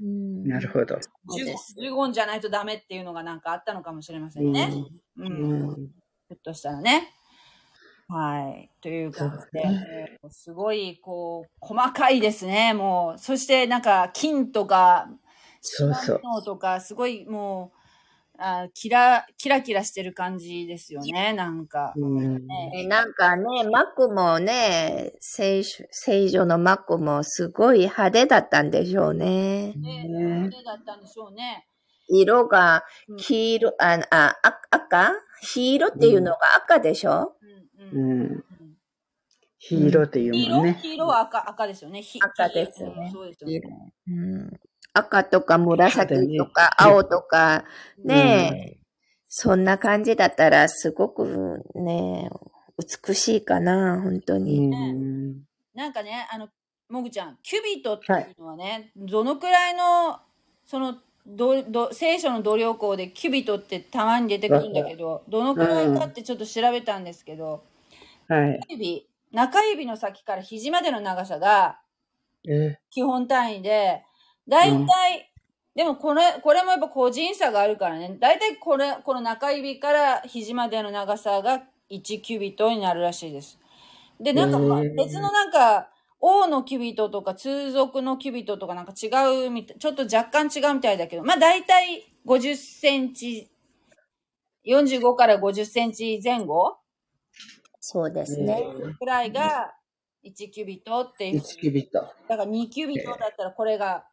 [0.01, 0.99] うんなるほど。
[1.29, 1.75] そうです。
[1.75, 4.79] 15じゃないとダメっていうのがなんかあったのかもしれませんね。
[5.17, 5.25] う。
[5.25, 5.91] うんん。
[6.31, 7.13] ひょっとしたらね。
[8.09, 8.71] はい。
[8.81, 13.19] という感じで、そうもうすごい、こう、細かいですね、もう。
[13.19, 15.09] そして、なんか、金とか、
[15.61, 17.81] そうそうとか、すごい、もう、
[18.39, 21.95] あキラ、キラキラしてる感じですよね、なんか。
[21.97, 22.47] うん。
[22.47, 29.75] ねえなんかね、マックもね、聖書聖女のマックもすごい派手だったんでしょうね。
[29.75, 31.67] ねねねだったんでしょうね。
[32.09, 35.13] 色がうん黄色、あ、あ、あ赤？
[35.43, 37.35] 黄色っていうのが赤でしょ、
[37.91, 38.21] うんうんうん。
[38.21, 38.45] うん
[39.63, 40.79] 黄色っていう黄色もんね。
[40.81, 42.01] 黄色は赤、赤ですよね。
[42.01, 43.93] ひ赤ですよねうんそうですよね。
[44.09, 44.51] うん、
[44.95, 47.65] 赤とか紫とか青とか、
[48.03, 48.81] ねえ、
[49.29, 52.31] そんな感じだったらすごくね、
[53.07, 54.67] 美しいかな、本当うに。
[54.67, 55.43] ん。
[55.75, 56.49] なんかね、あの、
[56.89, 60.21] もぐちゃん、キュビットっていうのはね、どのくらいの、
[60.65, 60.97] その、
[61.27, 67.65] どど聖書の度量項でキュビットってたまに出てくるんだけど、どのくらいかってちょっと調べたんですけど、
[68.29, 68.61] はい。
[68.69, 71.81] 指、中指の先から肘までの長さが
[72.49, 74.05] え、基本単位で、
[74.49, 75.33] だいたい、
[75.75, 83.59] でもこれ、これもやっぱ個人差があるからね、だいたいこれ、この中指から肘までの長さが1キュビットになるらしいです。
[84.21, 84.59] で、なんか
[84.97, 85.90] 別のなんか、
[86.21, 89.09] 王のキュビットとか通俗のキュビットとかなんか違
[89.47, 93.51] うみたい、ちょっと若干違うみたいだけど、まあ大体50センチ、
[94.67, 96.77] 45から50センチ前後
[97.81, 98.63] そうですね。
[98.99, 99.75] くらいが
[100.25, 101.41] 1キュビットっていう。
[101.41, 102.07] 1キュビット。
[102.29, 104.05] だから2キュビットだったらこれが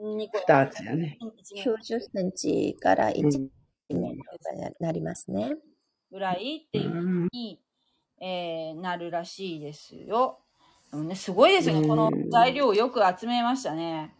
[0.00, 0.38] 2個。
[0.38, 1.18] 2つやね。
[1.54, 3.50] 1 90センチから1うん
[3.88, 5.54] 年とかになりますね。
[6.10, 7.60] ぐらいっていうふうに、
[8.20, 10.40] えーなるらしいですよ。
[10.90, 11.82] でもね、すごいですよね。
[11.82, 14.14] うんこの材料をよく集めましたね。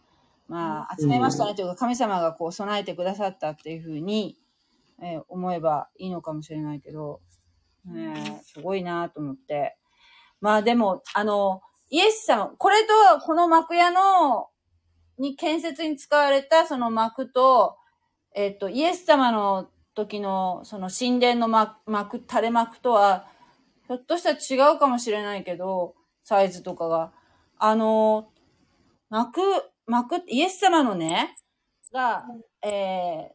[0.47, 4.37] まあ、集めましたねというか、神様がこう備えてくださったっていうふうに、
[5.01, 7.21] えー思えばいいのかもしれないけど、
[7.85, 9.77] ねえ、すごいなと思って。
[10.39, 14.47] まあでも、あの、イエス様、これと、この幕屋の、
[15.17, 17.77] に建設に使われたその幕と、
[18.33, 23.27] えっ、と、イエス様の時のその神殿の幕、幕垂れ幕とは、
[23.87, 27.11] ひょっとしたら違うかもしれないけど、サイズとかが。
[27.57, 28.31] あの、
[29.09, 29.41] 幕、
[29.85, 31.35] 幕、イエス様のね、
[31.91, 32.25] が、
[32.63, 33.33] え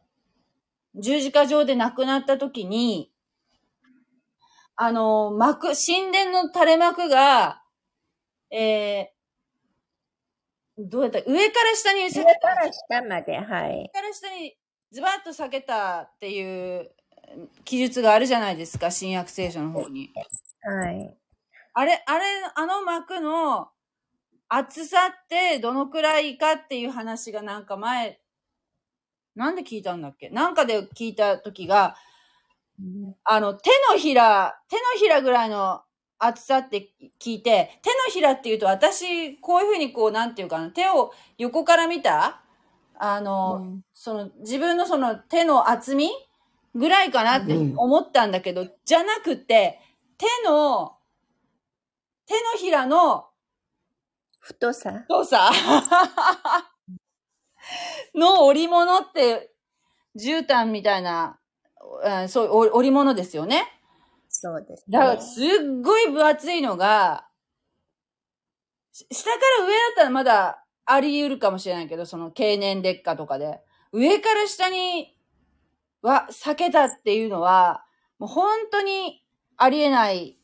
[0.95, 3.11] ー、十字架上で亡くなった時に、
[4.75, 7.61] あの、幕、神殿の垂れ幕が、
[8.51, 11.19] えー、どうやった？
[11.19, 13.89] 上から下に下上げたから下まで、はい上。
[13.89, 14.55] から下に
[14.91, 16.91] ズバッと下げたっていう
[17.65, 20.11] 記述があるじゃないですか、新約聖書の方に。
[20.61, 21.17] はい。
[21.79, 23.69] あれ、あれ、あの幕の
[24.49, 28.19] 厚さってどのくらいかっていう話がなんか前、
[29.35, 30.29] なんで聞いたんだっけ？
[30.29, 31.95] なんかで聞いた時が、
[33.25, 35.83] あの、手のひら、手のひらぐらいの
[36.19, 42.41] 厚さって聞いて、手のひらっていうと私、こういうふうにこう、なんていうかな、手を横から見た
[42.99, 43.81] あの、うん。
[43.93, 46.09] その自分のその手の厚み
[46.75, 47.73] ぐらいかなってうん。
[47.77, 49.79] 思ったんだけど、じゃなくて、
[50.17, 50.96] 手の、
[52.27, 53.25] 手のひらの
[54.39, 54.91] 太さ？
[54.91, 55.49] 太さ？
[58.15, 59.53] の織物って、
[60.19, 61.39] 絨毯みたいな、
[62.03, 63.65] うんそう、お織物ですよね。
[64.29, 65.45] そうです、だから、すっ
[65.81, 67.27] ごい分厚いのが、
[68.91, 73.61] し下から上だったらまだあり得るかもしれないけど、その経年劣化とかで。
[73.93, 75.17] 上から下に
[76.01, 77.85] は避けたっていうのは、
[78.19, 79.23] もう本当に
[79.55, 80.36] ありえない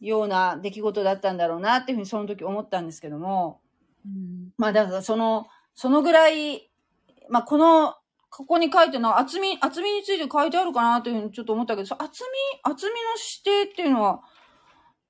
[0.00, 3.60] ような出来事だったんだろうなっていうふうにその時思ったんですけども。
[4.04, 6.70] うんまあだからその、そのぐらい、
[7.28, 7.96] まあこの、
[8.30, 12.30] ここに書いてるのは厚み、厚みについて書いてあるかなというふうにちょっと思ったけど、そ厚み、
[12.62, 12.98] 厚みの
[13.54, 14.20] 指定っていうのは、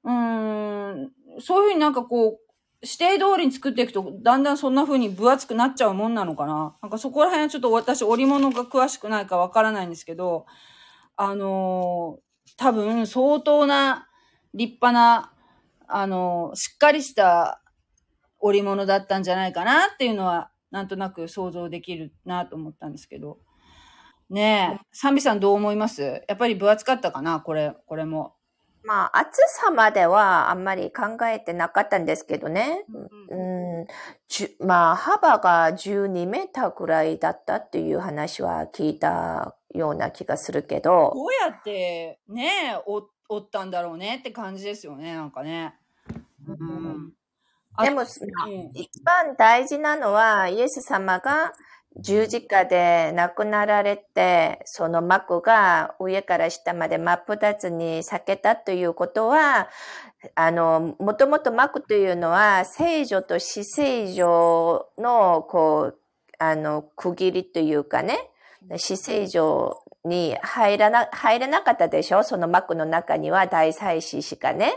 [0.05, 2.38] うーん、そういうふうになんかこう、
[2.83, 10.46] 指定通りに作っていくと、だんだんそんな風に分厚くなっちゃうもんなのかななんかそこら辺はちょっと私織物が詳しくないかわからないんですけど、
[11.16, 14.10] あのー多分相当な
[14.54, 15.32] 立派な、
[15.86, 17.62] あのーしっかりした
[18.38, 23.38] 織物だったんじゃないかなっていうのは、なんとなく想像できるなと思ったんですけど。
[24.30, 26.22] ねえ、サンビさんどう思います？
[26.28, 28.34] やっぱり分厚かったかなこれ、これも。
[28.84, 32.86] まあ、厚さまではあんまり考えてなかったんですけどね。
[33.28, 33.36] う
[33.82, 33.86] ん、
[34.28, 42.82] じゅまあ、幅が12メーターくらいだったっていう話は聞いたような気がするけど、どうやってねえ、
[43.31, 45.75] お折ったんだろうねって感じですよね、なんかね。
[46.47, 47.12] うん。
[47.77, 48.07] あでも、うん
[48.75, 51.53] 一番大事なのは、イエス様が
[51.97, 59.69] 十字架で亡くなられて、その幕が上から下まで真っ二つに裂けたということは、
[60.35, 65.99] あの、もともと幕というのは、聖女と死聖女の、こう、
[66.38, 68.19] あの、区切りというかね、
[68.77, 72.22] 死聖女に入らな、入れなかったでしょ？
[72.22, 74.72] その幕の中には大祭司しかね。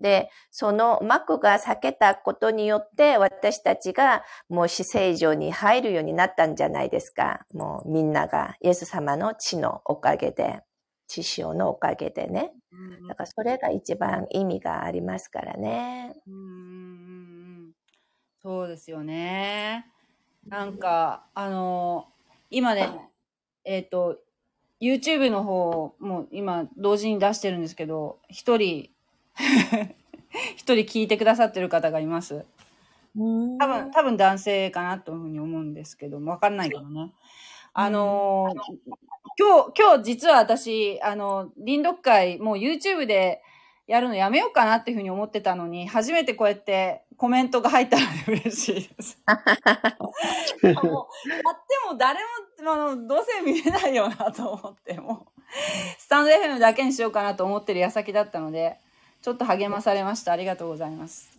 [0.00, 7.44] で、その幕が裂けたことによって私たちがもう死聖女に入るようになったんじゃないですか。
[7.52, 10.60] もうみんながイエス様の血のおかげで、
[11.08, 12.52] 血潮のおかげでね。
[13.08, 16.14] だからそれが一番意味がありますからね。
[16.28, 17.72] うん
[18.40, 19.86] そうですよね。
[20.46, 22.06] なんか、あの
[22.50, 22.88] 今ね、
[23.64, 24.16] えっ、と、
[24.80, 28.90] YouTube の方も今同時に出してるんですけど、一人、
[30.56, 32.44] 一人聞いてくださってる方がいます。
[33.58, 37.12] 多分、多分男性かなというふうに思うんですけども、わかんないけどね。
[37.74, 38.98] あのー
[39.40, 43.40] 今日、今日実は私、あの、臨読会、もう YouTube で
[43.86, 49.22] やるのやめようかなっていうふうに思ってたのに、初めてこうやってコメントが入ったので嬉しいです。
[51.88, 55.40] あも誰も、あの、どうせ見れないよなと思って、もう、
[55.98, 58.78] スタンド FM だけにしようかなと思ってる矢先だったので、
[59.22, 60.32] ちょっと励まされました。
[60.32, 61.30] ありがとうございます。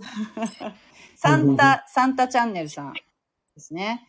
[1.16, 3.00] サンタ、サンタチャンネルさんで
[3.60, 4.08] すね。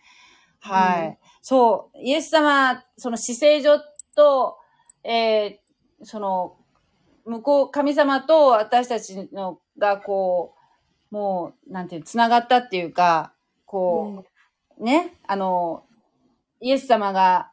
[0.61, 1.07] はい。
[1.09, 3.81] うんそう、イエス様、その死聖所
[4.14, 4.59] と、
[5.03, 6.57] えーその、
[7.24, 10.55] 向こう、神様と私たちのが、こ
[11.11, 13.33] う、もう、なんていう、繋がったっていうか、
[13.66, 14.24] こ
[14.79, 15.85] う、ね、あの、
[16.61, 17.51] イエス様が、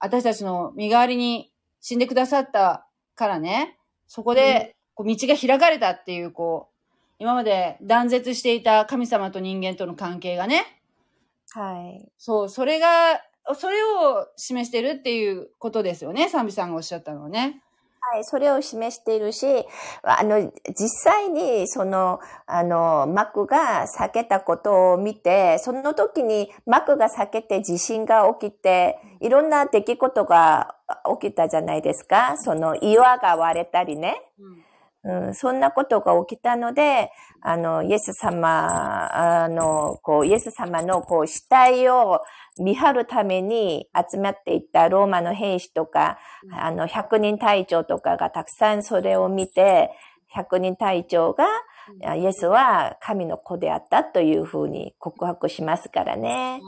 [0.00, 6.76] 私たちの身代わりに死んでくださったからね、そこで、こう、道が開かれたっていう、こう、
[7.18, 10.64] 今まで断絶していた神様と人間との関係がね、
[11.52, 12.08] はい。
[12.16, 13.20] そう、それが、
[13.54, 17.62] それを示してるっていうことですよね、サンビさんがおっしゃったのはね。
[18.02, 19.46] はい、それを示しているし、
[20.02, 30.76] あの、実際に、その、あの、幕が裂けたことを見て、その時に幕が裂けて地震が起きて、いろんな出来事が
[31.20, 32.36] 起きたじゃないですか。
[32.38, 34.20] その岩が割れたりね。
[34.38, 34.64] うん、
[35.32, 37.10] そんなことが起きたので、
[37.40, 42.20] あの、イエス様、の、こう、イエス様の、こう、死体を
[42.58, 46.18] 見張るために集まっていったローマの兵士とか、
[46.52, 49.90] あの、百人隊長とかがたくさんそれを見て、
[50.28, 51.46] 百人隊長が、
[52.16, 56.60] イエスは神の子であったというふうに告白しますからね。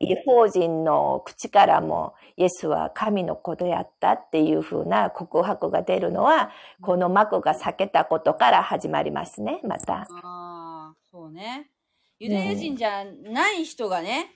[0.00, 6.50] 違法人の口からもイエスは神の子であったっていうふうな告白が出るのは、
[6.80, 10.02] この幕が裂けたことから始まりますね、また。
[10.02, 11.70] ああ、そうね。
[12.18, 14.34] ユダヤ人じゃない人がね、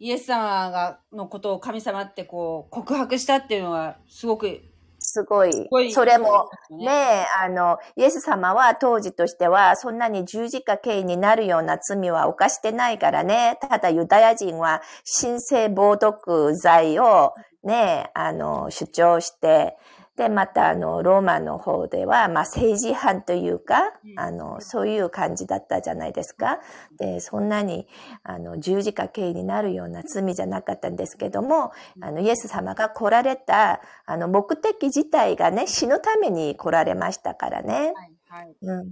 [0.00, 4.62] イエス様が、のことを神様ってこう、告白したっていうのは、すごく、
[5.08, 5.66] すごい。
[5.70, 13.58] ごいそれも、ねねえ、あの、イエス様は当時としては、そんなに十字架刑になるような罪は犯してないからね。
[13.60, 14.82] ただユダヤ人は
[15.20, 17.34] 神聖冒涜罪を
[17.64, 19.76] ね、あの、主張して、
[20.18, 26.58] で、また、あの、ローマの方では、まあ、政治犯というかう、んあの、そういう感じだったじゃないですか。
[26.98, 27.86] で、そんなに、
[28.24, 37.92] あの、十字架刑になるような罪じゃなかったんですけども、あの、イエス様が来られた、あの、目的自体がね、死ぬために来られましたからね。
[37.94, 38.12] はい。
[38.28, 38.56] はい。
[38.60, 38.88] うん。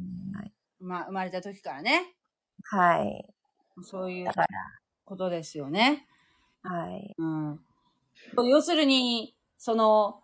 [0.78, 2.14] まあ、生まれた時からね。
[2.62, 3.34] はい。
[3.82, 4.48] そういうだから、
[5.04, 6.06] ことですよね。
[6.62, 7.16] はい。
[7.18, 7.60] うん。
[8.48, 10.22] 要するに、その、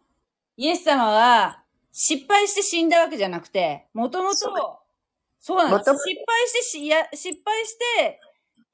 [0.57, 5.91] イエス様は失敗して死んだわけじゃなくて、もともとそう、なんです。
[5.91, 5.97] 失
[6.27, 8.21] 敗してし、いや、失敗して、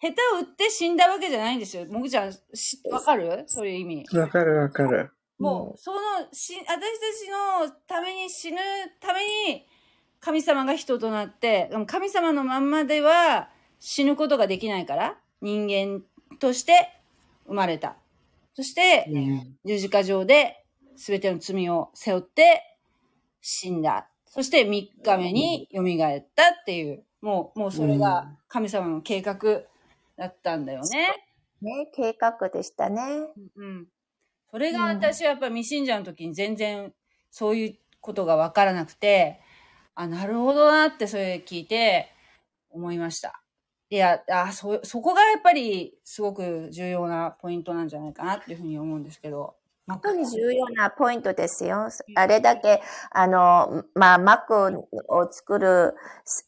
[0.00, 1.86] 下手を打って死んだわけじゃないんですよ。
[1.86, 3.44] もぐちゃん、しわかる？
[3.46, 4.18] そういう意味。
[4.18, 5.10] わかるわかる。
[5.38, 5.98] もう、その、
[6.32, 8.58] し、私たちのために死ぬ
[9.00, 9.66] ために、
[10.20, 13.48] 神様が人となって、でも神様のまんまでは
[13.78, 16.02] 死ぬことができないから、人間
[16.38, 16.90] として
[17.46, 17.96] 生まれた。
[18.54, 20.64] そして、うん十字架上で
[20.98, 22.76] 全ての罪を背負って
[23.40, 24.08] 死んだ。
[24.26, 29.36] そして3日目に蘇ったっていう、もう、もうそれが神様の計画
[30.16, 31.08] だったんだよね。
[31.62, 33.00] ね、計画でしたね。
[33.56, 33.86] うん。
[34.50, 36.92] それが私はやっぱり未信者の時に全然
[37.30, 39.40] そういうことがわからなくて、
[39.94, 42.10] あ、なるほどなってそれ聞いて
[42.70, 43.42] 思いました。
[43.90, 49.54] いや、あ、そ、そこがやっぱりすごく重要なポイントなんじゃないかなっていうふうに思うんですけど。
[49.88, 51.88] 本本当に重要なポイントですよ。
[52.14, 55.94] あれだけ、あの、まあ、幕を作る、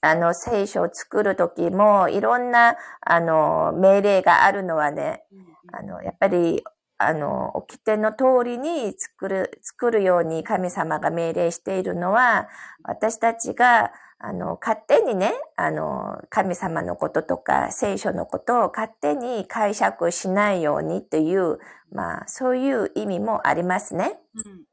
[0.03, 5.25] あの、聖書を作るときも、いろんな、あの、命令があるのはね、
[5.73, 6.63] あの、やっぱり、
[6.99, 12.49] あの、掟の通りに作る、作るように神様が命令しているのは、
[12.85, 13.91] 私たちが、
[14.23, 21.59] あの、勝手にね、あの、神様のこととか聖書のことを勝手に解釈しないようにという、
[21.91, 24.21] まあ、そういう意味もありますね。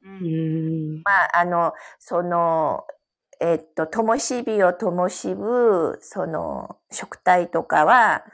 [0.03, 2.83] うんまあ、あの、その、
[3.39, 8.25] えっと、灯火を灯しぶ、その、食体とかは、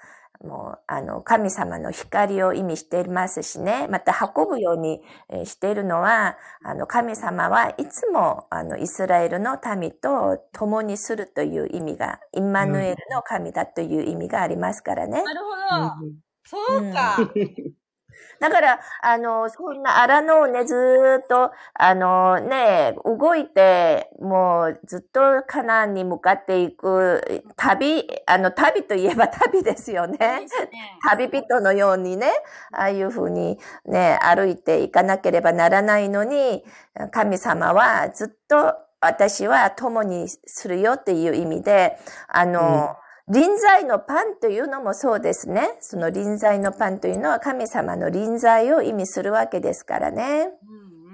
[0.43, 3.87] もう、あの、神様の光を意味していますしね。
[3.89, 15.23] また、運ぶようにえーしているのは、あの、神様はいつも、あの、イスラエルの民と共にするという意味が、インマヌエルの神だという意味がありますからね。
[15.23, 15.55] なるほ
[16.05, 16.07] ど。
[16.45, 16.57] そ
[16.89, 17.17] うか。
[18.43, 30.45] だから、あの、そんな荒野をね、ずーっと、あのね、動いて、もうずっとカナンに向かっていく旅、あの、旅といえば 旅ですよね。
[31.09, 32.33] 旅人のようにね、
[32.73, 36.65] ああいうふうにね、歩いていかなければならないのに、
[37.11, 42.97] 神様はずっと私は共にするよっていう意味で、あの、
[43.29, 45.77] 臨在のパンというのもそうですね。
[45.79, 50.23] その臨在のパンというのは神様の臨在を意味するわけですからね。
[50.23, 51.11] うんう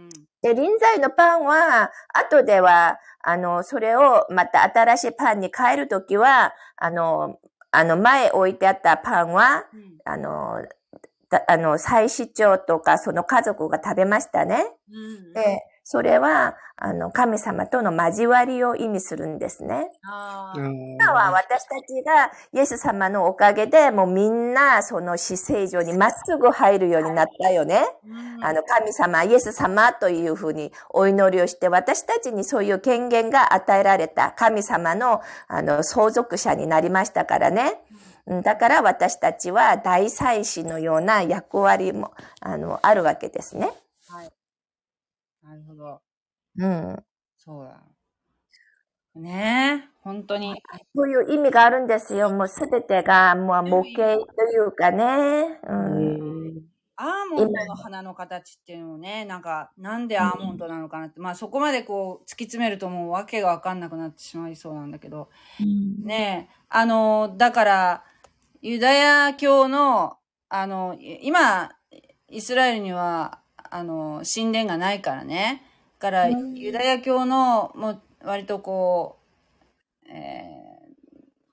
[0.00, 0.08] んうん。
[0.42, 7.38] で、臨在のパンは、後では、あの、それをまた新しいパンに変えるときは、あの、
[7.70, 10.66] あの、前置いてあったパンは、うんあの、
[11.30, 14.66] だあの、祭司長とかその家族が食べましたね。
[14.90, 19.90] うんで、それは、あの、神様との交わりを意味するんですね。
[20.06, 27.84] 今は私たちがイエス様のおかげで、もうみんなその死聖所にまっすぐ入るようになったよね。
[28.06, 37.82] うんあの、神様、イエス様というふうにお祈りをして、私たちにそういう権限が与えられた神様の、あの、相続者になりましたからね。
[38.26, 43.72] うんだから私たちは大祭司のような役割も、あの、あるわけですね。
[45.42, 45.56] はい。
[45.56, 46.00] なるほど。
[46.58, 47.04] うん。
[47.36, 47.82] そうだ。
[49.14, 50.54] ねえ、本当に。
[50.94, 52.30] そういう意味があるんですよ。
[52.30, 55.60] もうすべてが、もう模型というかね。
[55.64, 55.72] う。
[55.72, 56.62] うんん
[56.96, 65.28] アーモンドの花の形っていうのもね、なんか、なんでアーモンドなのかなって、まあそこまでこう突き詰めるともう訳がわかんなくなってしまいそうなんだけど、
[66.04, 68.04] ねえ、あの、だから、
[68.62, 70.18] ユダヤ教の、
[70.48, 71.72] あの、い今、
[72.28, 73.41] イスラエルには、
[73.72, 75.62] あの、神殿がないからね。
[75.98, 76.54] だから、うん。
[76.54, 79.18] ユダヤ教の、もう、割とこ
[80.06, 80.62] う、えー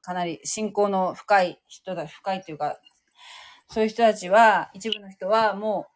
[0.09, 2.79] かなり信仰の深い人だ、深いっていうか、
[3.69, 5.91] そういう人たちは、一部の人はもう、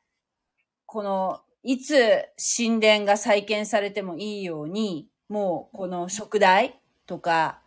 [0.86, 7.62] この、いつ神殿が再建されてもいいように、もうこの食台とか、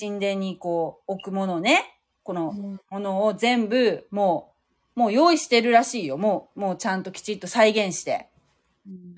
[0.00, 2.52] 神殿にこう置くものね、この
[2.90, 4.49] ものを全部もう、
[4.94, 6.18] もう用意してるらしいよ。
[6.18, 8.28] もう、もうちゃんときちっと再現して。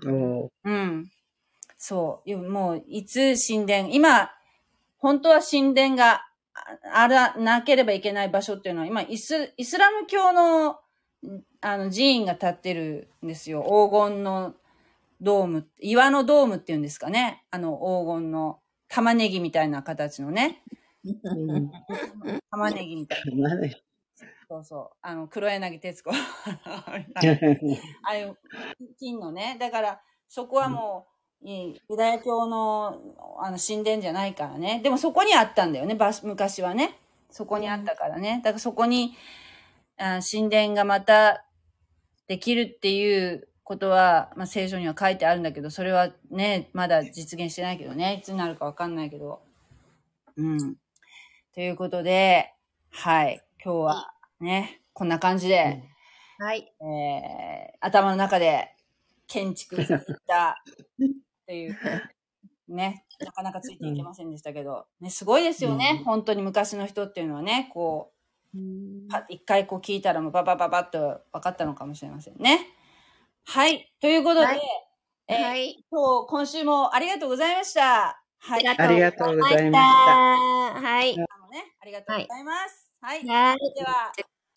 [0.07, 1.11] おうん。
[1.79, 2.37] そう。
[2.37, 4.31] もう、いつ神殿、今、
[4.99, 6.23] 本当は神殿が
[6.55, 10.79] ああら、なければいけない場所っていうのは、今、イス、イスラム教の、
[11.61, 13.63] あの、寺院が建ってるんですよ。
[13.63, 14.55] 黄金の
[15.23, 17.45] ドーム、岩のドームっていうんですかね。
[17.53, 18.59] あの黄金の
[18.89, 20.63] 玉ねぎみたいな形のね。
[21.05, 21.71] うん
[22.51, 23.51] 玉ねぎみたいな。
[24.53, 24.97] そうそう。
[25.01, 26.11] あの、黒柳徹子。
[26.13, 26.85] あ
[28.03, 28.37] あいう
[28.99, 29.57] 金のね。
[29.59, 31.07] だから、そこはも
[31.43, 33.01] う、ユダヤ教の
[33.41, 34.81] あの神殿じゃないからね。
[34.83, 35.95] でもそこにあったんだよね。
[35.95, 36.99] ば昔はね。
[37.31, 38.43] そこにあったからね。
[38.45, 39.17] だからそこに、
[39.97, 41.47] あ神殿がまた
[42.29, 48.19] できるっていうことは、まあ、聖書には書いてあるんだけど、それはね、まだ実現してないけどね。
[48.21, 49.41] いつになるかわかんないけど。
[50.37, 50.77] うん。
[51.55, 52.53] ということで、
[52.91, 53.43] はい。
[53.65, 54.12] 今日は
[54.43, 55.85] ね、こんな感じで、
[56.39, 56.73] はい。
[56.81, 58.77] えー頭の中で
[59.27, 60.63] 建築していった
[61.03, 61.77] っていう、
[62.69, 68.13] ね、なかなかついていけませんでしたけど、ね、すごいですよね、うん本当に昔の人っていうのはね、こ
[68.55, 68.59] う、
[69.29, 72.67] 一回こう聞いたらもうババババッと分かったのかもしれませんね。
[73.45, 73.93] はい。
[74.01, 74.61] ということで、はい
[75.29, 75.85] えーはい。
[75.91, 78.23] 今日、今週もありがとうございました。
[78.39, 78.69] はい。
[78.69, 79.79] あありがとうございました。
[79.79, 81.15] はい。
[81.15, 82.75] あのね、ありがとうございます。
[82.75, 82.82] はい。
[83.03, 83.25] はい。
[83.25, 84.13] では、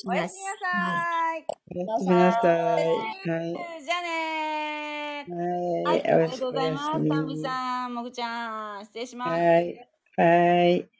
[0.05, 1.45] おやすみなさい。
[1.75, 2.39] おやすみなさ
[2.79, 2.85] い。
[3.27, 3.83] はい。
[3.83, 5.35] じゃあねー。
[5.83, 5.89] は。
[5.89, 7.09] はいい、ありがとうございます。
[7.09, 9.41] タンビさん、もぐちゃん、失礼します。
[9.41, 9.89] はい。
[10.15, 10.94] はい。